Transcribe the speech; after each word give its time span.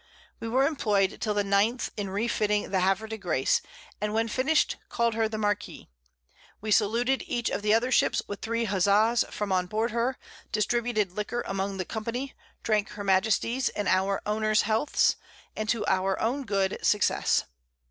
We 0.39 0.47
were 0.49 0.65
imploy'd 0.67 1.21
till 1.21 1.35
the 1.35 1.43
9_th_ 1.43 1.91
in 1.95 2.09
refitting 2.09 2.71
the 2.71 2.79
Havre 2.79 3.07
de 3.07 3.19
Grace, 3.19 3.61
and 4.01 4.15
when 4.15 4.27
finish'd 4.29 4.77
call'd 4.89 5.13
her 5.13 5.29
the 5.29 5.37
Marquis. 5.37 5.89
We 6.59 6.71
saluted 6.71 7.23
each 7.27 7.51
of 7.51 7.61
the 7.61 7.75
other 7.75 7.91
Ships 7.91 8.23
with 8.27 8.41
3 8.41 8.65
Huzzas 8.65 9.25
from 9.29 9.51
on 9.51 9.67
board 9.67 9.91
her, 9.91 10.17
distributed 10.51 11.11
Liquor 11.11 11.43
among 11.45 11.77
the 11.77 11.85
Company, 11.85 12.33
drank 12.63 12.89
her 12.93 13.03
Majesty's 13.03 13.69
and 13.69 13.87
our 13.87 14.23
Owners 14.25 14.63
Healths, 14.63 15.17
and 15.55 15.69
to 15.69 15.85
our 15.85 16.19
own 16.19 16.45
good 16.45 16.79
Success. 16.81 17.43